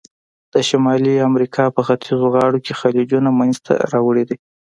[0.53, 4.37] د شمالي امریکا په ختیځو غاړو کې خلیجونه منځته راوړي دي.